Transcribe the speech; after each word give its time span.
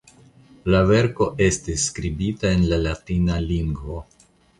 La 0.75 0.79
verko 0.91 1.27
estis 1.47 1.83
skribita 1.89 2.51
en 2.53 2.65
la 2.71 2.79
latina 2.87 3.37
lingvo. 3.51 3.99